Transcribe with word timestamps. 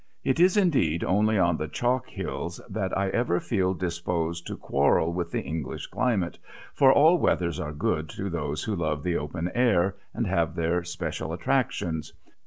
It 0.23 0.39
is 0.39 0.57
indeed 0.57 1.03
only 1.03 1.37
on 1.37 1.57
the 1.57 1.67
chalk 1.67 2.09
hills 2.09 2.59
that 2.67 2.97
I 2.97 3.09
ever 3.09 3.39
feel 3.39 3.75
disposed 3.75 4.47
to 4.47 4.57
quarrel 4.57 5.13
with 5.13 5.29
this 5.31 5.45
English 5.45 5.85
climate, 5.91 6.39
for 6.73 6.91
all 6.91 7.19
weathers 7.19 7.59
are 7.59 7.71
good 7.71 8.09
to 8.17 8.31
those 8.31 8.63
who 8.63 8.75
love 8.75 9.03
the 9.03 9.17
open 9.17 9.51
air, 9.53 9.97
and 10.11 10.25
have 10.25 10.55
their 10.55 10.83
special 10.83 11.33
attractions. 11.33 12.13